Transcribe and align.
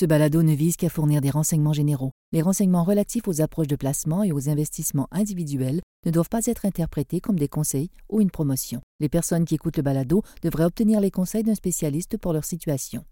Ce 0.00 0.06
balado 0.06 0.42
ne 0.42 0.54
vise 0.54 0.78
qu'à 0.78 0.88
fournir 0.88 1.20
des 1.20 1.28
renseignements 1.28 1.74
généraux. 1.74 2.12
Les 2.32 2.40
renseignements 2.40 2.84
relatifs 2.84 3.28
aux 3.28 3.42
approches 3.42 3.66
de 3.66 3.76
placement 3.76 4.22
et 4.22 4.32
aux 4.32 4.48
investissements 4.48 5.08
individuels 5.12 5.82
ne 6.06 6.10
doivent 6.10 6.30
pas 6.30 6.46
être 6.46 6.64
interprétés 6.64 7.20
comme 7.20 7.38
des 7.38 7.48
conseils 7.48 7.90
ou 8.08 8.22
une 8.22 8.30
promotion. 8.30 8.80
Les 9.00 9.10
personnes 9.10 9.44
qui 9.44 9.56
écoutent 9.56 9.76
le 9.76 9.82
balado 9.82 10.22
devraient 10.42 10.64
obtenir 10.64 11.00
les 11.00 11.10
conseils 11.10 11.42
d'un 11.42 11.54
spécialiste 11.54 12.16
pour 12.16 12.32
leur 12.32 12.46
situation. 12.46 13.04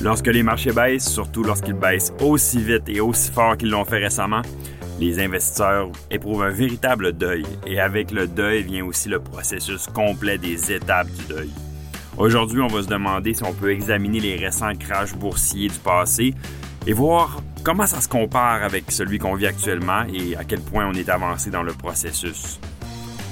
Lorsque 0.00 0.26
les 0.26 0.42
marchés 0.42 0.72
baissent, 0.72 1.08
surtout 1.08 1.44
lorsqu'ils 1.44 1.74
baissent 1.74 2.12
aussi 2.20 2.58
vite 2.60 2.88
et 2.88 2.98
aussi 2.98 3.30
fort 3.30 3.56
qu'ils 3.56 3.70
l'ont 3.70 3.84
fait 3.84 3.98
récemment, 3.98 4.42
les 4.98 5.20
investisseurs 5.20 5.92
éprouvent 6.10 6.42
un 6.42 6.50
véritable 6.50 7.12
deuil 7.12 7.46
et 7.68 7.78
avec 7.78 8.10
le 8.10 8.26
deuil 8.26 8.64
vient 8.64 8.84
aussi 8.84 9.08
le 9.10 9.20
processus 9.20 9.86
complet 9.86 10.38
des 10.38 10.72
étapes 10.72 11.06
du 11.06 11.24
deuil. 11.32 11.50
Aujourd'hui, 12.20 12.60
on 12.60 12.66
va 12.66 12.82
se 12.82 12.86
demander 12.86 13.32
si 13.32 13.42
on 13.44 13.54
peut 13.54 13.72
examiner 13.72 14.20
les 14.20 14.36
récents 14.36 14.74
crashs 14.78 15.14
boursiers 15.14 15.68
du 15.68 15.78
passé 15.78 16.34
et 16.86 16.92
voir 16.92 17.40
comment 17.64 17.86
ça 17.86 18.02
se 18.02 18.10
compare 18.10 18.62
avec 18.62 18.90
celui 18.90 19.18
qu'on 19.18 19.34
vit 19.34 19.46
actuellement 19.46 20.02
et 20.12 20.36
à 20.36 20.44
quel 20.44 20.60
point 20.60 20.86
on 20.86 20.92
est 20.92 21.08
avancé 21.08 21.48
dans 21.48 21.62
le 21.62 21.72
processus. 21.72 22.60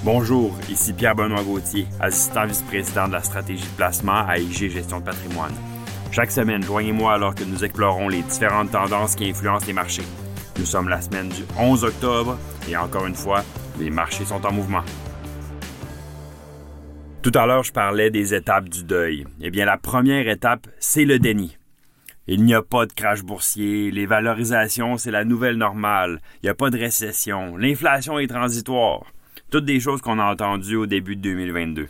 Bonjour, 0.05 0.57
ici 0.71 0.95
Pierre-Benoît 0.95 1.43
Gauthier, 1.43 1.87
assistant 2.01 2.47
vice-président 2.47 3.09
de 3.09 3.13
la 3.13 3.23
stratégie 3.23 3.63
de 3.63 3.77
placement 3.77 4.27
à 4.27 4.39
IG 4.39 4.71
Gestion 4.71 5.01
de 5.01 5.05
patrimoine. 5.05 5.55
Chaque 6.11 6.31
semaine, 6.31 6.63
joignez-moi 6.63 7.13
alors 7.13 7.35
que 7.35 7.45
nous 7.45 7.63
explorons 7.63 8.09
les 8.09 8.23
différentes 8.23 8.71
tendances 8.71 9.17
qui 9.17 9.29
influencent 9.29 9.67
les 9.67 9.75
marchés. 9.75 10.07
Nous 10.59 10.65
sommes 10.65 10.89
la 10.89 11.03
semaine 11.03 11.29
du 11.29 11.45
11 11.59 11.85
octobre 11.85 12.39
et 12.67 12.75
encore 12.75 13.05
une 13.05 13.15
fois, 13.15 13.45
les 13.79 13.91
marchés 13.91 14.25
sont 14.25 14.47
en 14.47 14.53
mouvement. 14.53 14.83
Tout 17.31 17.39
à 17.39 17.45
l'heure, 17.45 17.63
je 17.63 17.73
parlais 17.73 18.11
des 18.11 18.33
étapes 18.33 18.71
du 18.71 18.85
deuil. 18.85 19.27
Eh 19.43 19.51
bien, 19.51 19.67
la 19.67 19.77
première 19.77 20.27
étape, 20.29 20.67
c'est 20.79 21.05
le 21.05 21.19
déni. 21.19 21.59
Il 22.27 22.43
n'y 22.43 22.55
a 22.55 22.63
pas 22.63 22.87
de 22.87 22.93
crash 22.95 23.23
boursier, 23.23 23.91
les 23.91 24.07
valorisations, 24.07 24.97
c'est 24.97 25.11
la 25.11 25.27
nouvelle 25.27 25.57
normale, 25.57 26.23
il 26.37 26.47
n'y 26.47 26.49
a 26.49 26.55
pas 26.55 26.71
de 26.71 26.79
récession, 26.79 27.59
l'inflation 27.59 28.19
est 28.19 28.29
transitoire. 28.29 29.05
Toutes 29.51 29.67
des 29.67 29.79
choses 29.79 30.01
qu'on 30.01 30.19
a 30.19 30.25
entendues 30.25 30.77
au 30.77 30.87
début 30.87 31.17
de 31.17 31.21
2022. 31.21 31.89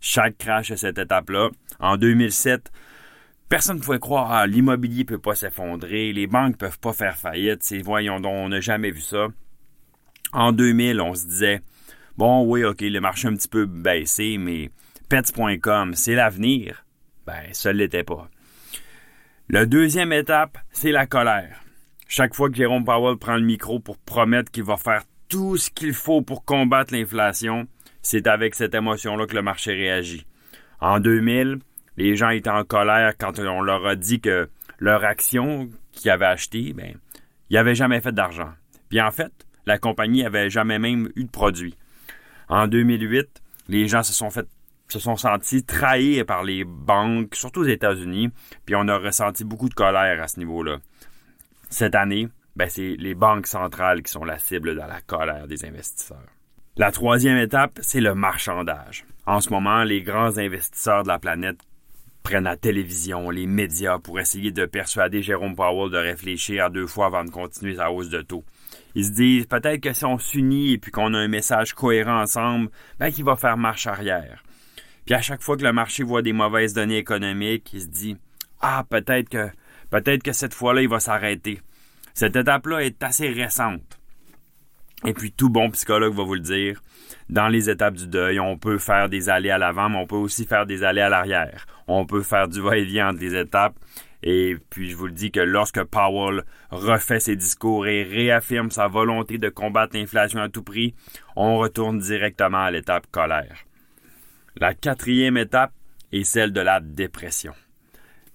Chaque 0.00 0.36
crash 0.36 0.72
à 0.72 0.76
cette 0.76 0.98
étape-là. 0.98 1.50
En 1.78 1.96
2007, 1.96 2.72
Personne 3.48 3.76
ne 3.76 3.82
pouvait 3.82 4.00
croire, 4.00 4.32
ah, 4.32 4.48
l'immobilier 4.48 5.04
peut 5.04 5.18
pas 5.18 5.36
s'effondrer, 5.36 6.12
les 6.12 6.26
banques 6.26 6.56
peuvent 6.56 6.80
pas 6.80 6.92
faire 6.92 7.16
faillite, 7.16 7.62
c'est 7.62 7.82
voyons 7.82 8.18
donc, 8.18 8.32
on 8.34 8.48
n'a 8.48 8.60
jamais 8.60 8.90
vu 8.90 9.00
ça. 9.00 9.28
En 10.32 10.50
2000, 10.50 11.00
on 11.00 11.14
se 11.14 11.26
disait, 11.26 11.62
bon, 12.16 12.44
oui, 12.44 12.64
ok, 12.64 12.80
le 12.80 13.00
marché 13.00 13.28
un 13.28 13.34
petit 13.34 13.48
peu 13.48 13.66
baissé, 13.66 14.38
mais 14.38 14.70
pets.com, 15.08 15.94
c'est 15.94 16.14
l'avenir. 16.14 16.84
Ben, 17.26 17.42
ça 17.52 17.72
ne 17.72 17.78
l'était 17.78 18.04
pas. 18.04 18.28
La 19.48 19.66
deuxième 19.66 20.12
étape, 20.12 20.58
c'est 20.70 20.92
la 20.92 21.06
colère. 21.06 21.60
Chaque 22.08 22.34
fois 22.34 22.50
que 22.50 22.56
Jérôme 22.56 22.84
Powell 22.84 23.16
prend 23.16 23.36
le 23.36 23.44
micro 23.44 23.80
pour 23.80 23.98
promettre 23.98 24.50
qu'il 24.50 24.64
va 24.64 24.76
faire 24.76 25.02
tout 25.28 25.56
ce 25.56 25.70
qu'il 25.70 25.94
faut 25.94 26.22
pour 26.22 26.44
combattre 26.44 26.92
l'inflation, 26.92 27.66
c'est 28.02 28.26
avec 28.26 28.54
cette 28.54 28.74
émotion-là 28.74 29.26
que 29.26 29.34
le 29.34 29.42
marché 29.42 29.72
réagit. 29.72 30.26
En 30.80 31.00
2000, 31.00 31.58
les 31.96 32.16
gens 32.16 32.30
étaient 32.30 32.50
en 32.50 32.64
colère 32.64 33.14
quand 33.18 33.38
on 33.38 33.62
leur 33.62 33.86
a 33.86 33.96
dit 33.96 34.20
que 34.20 34.48
leur 34.78 35.04
action 35.04 35.70
qu'ils 35.92 36.10
avaient 36.10 36.26
achetée, 36.26 36.72
ben, 36.72 36.94
ils 37.50 37.54
n'avaient 37.54 37.74
jamais 37.74 38.00
fait 38.00 38.12
d'argent. 38.12 38.50
Puis 38.88 39.00
en 39.00 39.10
fait, 39.10 39.32
la 39.66 39.78
compagnie 39.78 40.24
avait 40.24 40.50
jamais 40.50 40.78
même 40.78 41.10
eu 41.14 41.24
de 41.24 41.30
produit. 41.30 41.76
En 42.48 42.66
2008, 42.66 43.42
les 43.68 43.88
gens 43.88 44.02
se 44.02 44.12
sont 44.12 44.30
fait 44.30 44.46
se 44.88 44.98
sont 44.98 45.16
sentis 45.16 45.64
trahis 45.64 46.22
par 46.24 46.44
les 46.44 46.64
banques, 46.64 47.34
surtout 47.34 47.60
aux 47.60 47.64
États-Unis, 47.64 48.30
puis 48.66 48.74
on 48.74 48.88
a 48.88 48.98
ressenti 48.98 49.42
beaucoup 49.42 49.70
de 49.70 49.74
colère 49.74 50.22
à 50.22 50.28
ce 50.28 50.38
niveau-là. 50.38 50.78
Cette 51.70 51.94
année, 51.94 52.28
ben, 52.56 52.68
c'est 52.68 52.96
les 52.98 53.14
banques 53.14 53.46
centrales 53.46 54.02
qui 54.02 54.12
sont 54.12 54.24
la 54.24 54.38
cible 54.38 54.74
de 54.74 54.80
la 54.80 55.00
colère 55.00 55.46
des 55.46 55.64
investisseurs. 55.64 56.28
La 56.76 56.92
troisième 56.92 57.38
étape, 57.38 57.78
c'est 57.80 58.00
le 58.00 58.14
marchandage. 58.14 59.06
En 59.26 59.40
ce 59.40 59.50
moment, 59.50 59.82
les 59.82 60.02
grands 60.02 60.36
investisseurs 60.36 61.04
de 61.04 61.08
la 61.08 61.18
planète 61.18 61.60
prennent 62.22 62.44
la 62.44 62.56
télévision, 62.56 63.30
les 63.30 63.46
médias 63.46 63.98
pour 63.98 64.20
essayer 64.20 64.52
de 64.52 64.66
persuader 64.66 65.22
Jérôme 65.22 65.56
Powell 65.56 65.90
de 65.90 65.98
réfléchir 65.98 66.66
à 66.66 66.70
deux 66.70 66.86
fois 66.86 67.06
avant 67.06 67.24
de 67.24 67.30
continuer 67.30 67.76
sa 67.76 67.90
hausse 67.90 68.08
de 68.10 68.22
taux. 68.22 68.44
Ils 68.94 69.06
se 69.06 69.10
disent 69.10 69.46
peut-être 69.46 69.80
que 69.80 69.92
si 69.92 70.04
on 70.04 70.18
s'unit 70.18 70.72
et 70.72 70.78
puis 70.78 70.90
qu'on 70.90 71.14
a 71.14 71.18
un 71.18 71.28
message 71.28 71.74
cohérent 71.74 72.20
ensemble, 72.20 72.70
ben 72.98 73.10
qu'il 73.10 73.24
va 73.24 73.36
faire 73.36 73.56
marche 73.56 73.86
arrière. 73.86 74.42
Puis 75.04 75.14
à 75.14 75.22
chaque 75.22 75.42
fois 75.42 75.56
que 75.56 75.64
le 75.64 75.72
marché 75.72 76.02
voit 76.02 76.22
des 76.22 76.32
mauvaises 76.32 76.74
données 76.74 76.98
économiques, 76.98 77.70
il 77.72 77.80
se 77.80 77.88
dit 77.88 78.16
ah 78.60 78.84
peut-être 78.88 79.28
que 79.28 79.48
peut-être 79.90 80.22
que 80.22 80.32
cette 80.32 80.54
fois-là 80.54 80.82
il 80.82 80.88
va 80.88 81.00
s'arrêter. 81.00 81.60
Cette 82.14 82.36
étape-là 82.36 82.80
est 82.84 83.02
assez 83.02 83.28
récente. 83.28 83.98
Et 85.04 85.14
puis 85.14 85.32
tout 85.32 85.50
bon 85.50 85.70
psychologue 85.70 86.14
va 86.14 86.22
vous 86.22 86.34
le 86.34 86.40
dire, 86.40 86.80
dans 87.28 87.48
les 87.48 87.70
étapes 87.70 87.94
du 87.94 88.06
deuil, 88.06 88.38
on 88.38 88.56
peut 88.56 88.78
faire 88.78 89.08
des 89.08 89.28
allées 89.28 89.50
à 89.50 89.58
l'avant, 89.58 89.88
mais 89.88 89.98
on 89.98 90.06
peut 90.06 90.16
aussi 90.16 90.44
faire 90.44 90.66
des 90.66 90.84
allées 90.84 91.00
à 91.00 91.08
l'arrière. 91.08 91.66
On 91.88 92.06
peut 92.06 92.22
faire 92.22 92.46
du 92.46 92.60
va-et-vient 92.60 93.10
entre 93.10 93.20
les 93.20 93.34
étapes. 93.34 93.74
Et 94.22 94.56
puis 94.70 94.90
je 94.90 94.96
vous 94.96 95.06
le 95.06 95.12
dis 95.12 95.30
que 95.32 95.40
lorsque 95.40 95.82
Powell 95.82 96.44
refait 96.70 97.20
ses 97.20 97.36
discours 97.36 97.86
et 97.86 98.04
réaffirme 98.04 98.70
sa 98.70 98.86
volonté 98.86 99.38
de 99.38 99.48
combattre 99.48 99.96
l'inflation 99.96 100.40
à 100.40 100.48
tout 100.48 100.62
prix, 100.62 100.94
on 101.34 101.58
retourne 101.58 101.98
directement 101.98 102.62
à 102.62 102.70
l'étape 102.70 103.06
colère. 103.10 103.64
La 104.56 104.74
quatrième 104.74 105.36
étape 105.36 105.72
est 106.12 106.24
celle 106.24 106.52
de 106.52 106.60
la 106.60 106.80
dépression. 106.80 107.54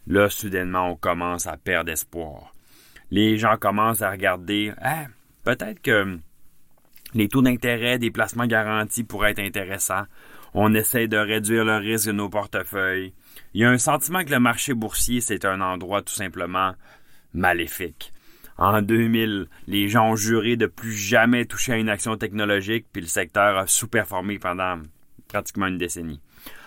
Là, 0.07 0.29
soudainement, 0.29 0.91
on 0.91 0.95
commence 0.95 1.47
à 1.47 1.57
perdre 1.57 1.91
espoir. 1.91 2.53
Les 3.11 3.37
gens 3.37 3.57
commencent 3.57 4.01
à 4.01 4.11
regarder, 4.11 4.73
ah, 4.81 5.05
peut-être 5.43 5.81
que 5.81 6.17
les 7.13 7.29
taux 7.29 7.41
d'intérêt 7.41 7.99
des 7.99 8.11
placements 8.11 8.47
garantis 8.47 9.03
pourraient 9.03 9.31
être 9.31 9.39
intéressants. 9.39 10.05
On 10.53 10.73
essaie 10.73 11.07
de 11.07 11.17
réduire 11.17 11.65
le 11.65 11.77
risque 11.77 12.07
de 12.07 12.13
nos 12.13 12.29
portefeuilles. 12.29 13.13
Il 13.53 13.61
y 13.61 13.65
a 13.65 13.69
un 13.69 13.77
sentiment 13.77 14.23
que 14.23 14.31
le 14.31 14.39
marché 14.39 14.73
boursier, 14.73 15.21
c'est 15.21 15.45
un 15.45 15.61
endroit 15.61 16.01
tout 16.01 16.13
simplement 16.13 16.73
maléfique. 17.33 18.13
En 18.57 18.81
2000, 18.81 19.47
les 19.67 19.87
gens 19.87 20.11
ont 20.11 20.15
juré 20.15 20.57
de 20.57 20.65
plus 20.65 20.93
jamais 20.93 21.45
toucher 21.45 21.73
à 21.73 21.77
une 21.77 21.89
action 21.89 22.17
technologique, 22.17 22.87
puis 22.91 23.01
le 23.01 23.07
secteur 23.07 23.57
a 23.57 23.67
sous-performé 23.67 24.39
pendant 24.39 24.81
pratiquement 25.27 25.67
une 25.67 25.77
décennie. 25.77 26.21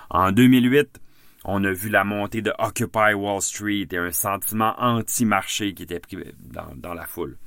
En 0.08 0.30
2008, 0.30 1.00
on 1.44 1.64
a 1.64 1.72
vu 1.72 1.88
la 1.88 2.04
montée 2.04 2.42
de 2.42 2.52
Occupy 2.58 3.14
Wall 3.14 3.42
Street 3.42 3.88
et 3.90 3.96
un 3.96 4.12
sentiment 4.12 4.74
anti-marché 4.78 5.74
qui 5.74 5.84
était 5.84 6.00
pris 6.00 6.18
dans 6.38 6.94
la 6.94 7.06
foule. 7.06 7.38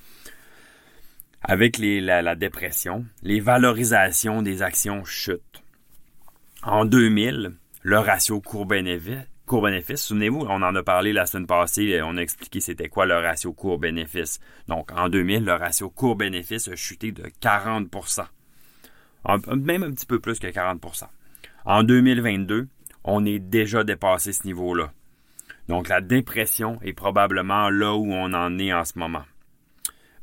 Avec 1.45 1.77
la, 1.77 2.35
dépression, 2.35 3.05
les 3.21 3.41
valorisations 3.41 4.41
des 4.41 4.61
actions 4.61 5.03
chutent. 5.03 5.61
En 6.61 6.85
2000, 6.85 7.51
le 7.83 7.99
ratio 7.99 8.41
court-bénéfice, 8.41 9.27
court-bénéfice, 9.45 10.01
souvenez-vous, 10.01 10.41
on 10.41 10.61
en 10.61 10.75
a 10.75 10.83
parlé 10.83 11.13
la 11.13 11.25
semaine 11.25 11.47
passée, 11.47 12.01
on 12.03 12.17
a 12.17 12.21
expliqué 12.21 12.59
c'était 12.59 12.89
quoi 12.89 13.05
le 13.05 13.15
ratio 13.15 13.53
court-bénéfice. 13.53 14.39
Donc, 14.67 14.91
en 14.91 15.09
2000, 15.09 15.45
le 15.45 15.53
ratio 15.53 15.89
court-bénéfice 15.89 16.67
a 16.69 16.75
chuté 16.75 17.11
de 17.11 17.23
40% 17.41 18.25
même 19.55 19.83
un 19.83 19.91
petit 19.91 20.05
peu 20.05 20.19
plus 20.19 20.39
que 20.39 20.47
40% 20.47 21.03
En 21.65 21.83
2022, 21.83 22.67
on 23.03 23.25
est 23.25 23.39
déjà 23.39 23.83
dépassé 23.83 24.33
ce 24.33 24.45
niveau-là. 24.45 24.91
Donc, 25.69 25.87
la 25.87 26.01
dépression 26.01 26.79
est 26.81 26.93
probablement 26.93 27.69
là 27.69 27.95
où 27.95 28.11
on 28.11 28.33
en 28.33 28.59
est 28.59 28.73
en 28.73 28.83
ce 28.83 28.99
moment. 28.99 29.23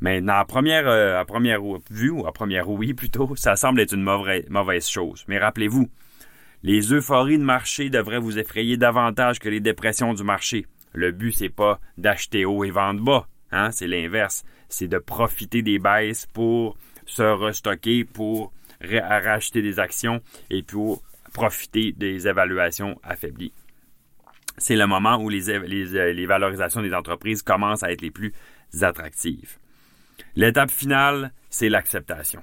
Mais 0.02 0.22
à 0.28 0.44
première, 0.44 0.86
euh, 0.88 1.18
à 1.18 1.24
première 1.24 1.60
vue, 1.90 2.10
ou 2.10 2.26
à 2.26 2.32
première 2.32 2.68
oui 2.70 2.94
plutôt, 2.94 3.34
ça 3.36 3.56
semble 3.56 3.80
être 3.80 3.94
une 3.94 4.02
mauvaise 4.48 4.88
chose. 4.88 5.24
Mais 5.28 5.38
rappelez-vous, 5.38 5.88
les 6.62 6.92
euphories 6.92 7.38
de 7.38 7.44
marché 7.44 7.90
devraient 7.90 8.18
vous 8.18 8.38
effrayer 8.38 8.76
davantage 8.76 9.38
que 9.38 9.48
les 9.48 9.60
dépressions 9.60 10.14
du 10.14 10.22
marché. 10.22 10.66
Le 10.92 11.12
but, 11.12 11.32
c'est 11.32 11.48
pas 11.48 11.80
d'acheter 11.96 12.44
haut 12.44 12.64
et 12.64 12.70
vendre 12.70 13.02
bas. 13.02 13.28
Hein? 13.52 13.70
C'est 13.70 13.86
l'inverse. 13.86 14.44
C'est 14.68 14.88
de 14.88 14.98
profiter 14.98 15.62
des 15.62 15.78
baisses 15.78 16.26
pour 16.26 16.76
se 17.06 17.22
restocker, 17.22 18.04
pour 18.04 18.52
racheter 18.80 19.62
des 19.62 19.78
actions 19.78 20.20
et 20.50 20.62
pour 20.62 21.02
profiter 21.32 21.92
des 21.92 22.28
évaluations 22.28 23.00
affaiblies. 23.02 23.52
C'est 24.58 24.76
le 24.76 24.86
moment 24.86 25.16
où 25.16 25.28
les, 25.28 25.58
les 25.58 26.26
valorisations 26.26 26.82
des 26.82 26.92
entreprises 26.92 27.42
commencent 27.42 27.82
à 27.82 27.92
être 27.92 28.02
les 28.02 28.10
plus 28.10 28.32
attractives. 28.82 29.56
L'étape 30.36 30.70
finale, 30.70 31.32
c'est 31.48 31.68
l'acceptation. 31.68 32.42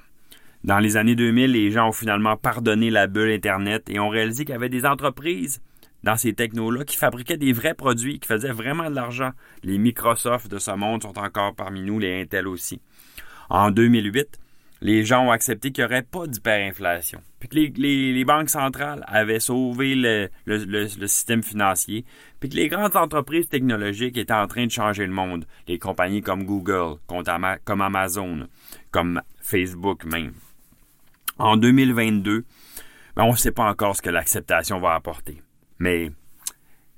Dans 0.63 0.79
les 0.79 0.97
années 0.97 1.15
2000, 1.15 1.51
les 1.51 1.71
gens 1.71 1.89
ont 1.89 1.93
finalement 1.93 2.35
pardonné 2.35 2.89
la 2.89 3.07
bulle 3.07 3.31
Internet 3.31 3.89
et 3.89 3.99
ont 3.99 4.09
réalisé 4.09 4.43
qu'il 4.43 4.53
y 4.53 4.55
avait 4.55 4.69
des 4.69 4.85
entreprises 4.85 5.61
dans 6.03 6.17
ces 6.17 6.33
technos-là 6.33 6.83
qui 6.83 6.97
fabriquaient 6.97 7.37
des 7.37 7.53
vrais 7.53 7.73
produits, 7.73 8.19
qui 8.19 8.27
faisaient 8.27 8.51
vraiment 8.51 8.89
de 8.89 8.95
l'argent. 8.95 9.31
Les 9.63 9.77
Microsoft 9.77 10.49
de 10.49 10.59
ce 10.59 10.71
monde 10.71 11.03
sont 11.03 11.17
encore 11.17 11.55
parmi 11.55 11.81
nous, 11.81 11.99
les 11.99 12.21
Intel 12.21 12.47
aussi. 12.47 12.81
En 13.49 13.71
2008, 13.71 14.39
les 14.81 15.03
gens 15.03 15.25
ont 15.25 15.31
accepté 15.31 15.71
qu'il 15.71 15.83
n'y 15.83 15.89
aurait 15.89 16.03
pas 16.03 16.27
d'hyperinflation. 16.27 17.21
puis 17.39 17.49
que 17.49 17.79
les, 17.79 18.25
banques 18.25 18.49
centrales 18.49 19.03
avaient 19.07 19.39
sauvé 19.39 19.95
le, 19.95 20.29
système 21.07 21.43
financier, 21.43 22.05
puis 22.39 22.49
que 22.49 22.55
les 22.55 22.67
grandes 22.67 22.95
entreprises 22.95 23.47
technologiques 23.47 24.17
étaient 24.17 24.33
en 24.33 24.47
train 24.47 24.65
de 24.65 24.71
changer 24.71 25.05
le 25.05 25.13
monde, 25.13 25.45
les 25.67 25.79
compagnies 25.79 26.21
comme 26.21 26.45
Google, 26.45 26.97
comme 27.07 27.81
Amazon, 27.81 28.47
comme 28.91 29.21
Facebook 29.41 30.05
même. 30.05 30.33
En 31.39 31.57
2022, 31.57 32.45
ben, 33.15 33.23
on 33.23 33.31
ne 33.31 33.37
sait 33.37 33.51
pas 33.51 33.69
encore 33.69 33.95
ce 33.95 34.01
que 34.01 34.09
l'acceptation 34.09 34.79
va 34.79 34.95
apporter. 34.95 35.41
Mais, 35.79 36.11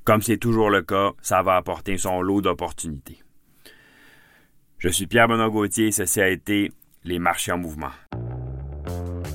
comme 0.04 0.22
c'est 0.22 0.38
toujours 0.38 0.70
le 0.70 0.82
cas, 0.82 1.12
ça 1.22 1.42
va 1.42 1.58
apporter 1.58 1.98
son 1.98 2.22
lot 2.22 2.42
d'opportunités. 2.42 3.20
Je 4.78 4.88
suis 4.88 5.08
Pierre 5.08 5.28
Benoît 5.28 5.50
Gauthier 5.50 5.92
ceci 5.92 6.22
a 6.22 6.30
été 6.30 6.72
Les 7.04 7.20
marchés 7.20 7.52
en 7.52 7.58
mouvement. 7.58 7.92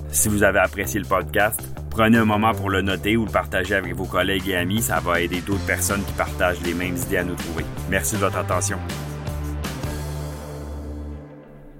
Si 0.09 0.29
vous 0.29 0.43
avez 0.43 0.61
apprécié 0.61 1.01
le 1.01 1.07
podcast, 1.07 1.61
prenez 1.91 2.19
un 2.19 2.25
moment 2.25 2.53
pour 2.53 2.71
le 2.71 2.83
noter 2.83 3.17
ou 3.17 3.25
le 3.25 3.31
partager 3.31 3.75
avec 3.75 3.95
vos 3.95 4.05
collègues 4.07 4.49
et 4.49 4.57
amis. 4.57 4.81
Ça 4.81 5.01
va 5.01 5.21
aider 5.21 5.41
d'autres 5.41 5.67
personnes 5.67 6.05
qui 6.05 6.13
partagent 6.13 6.63
les 6.63 6.75
mêmes 6.75 6.97
idées 6.97 7.19
à 7.19 7.25
nous 7.25 7.35
trouver. 7.35 7.65
Merci 7.91 8.15
de 8.15 8.21
votre 8.21 8.39
attention. 8.39 8.79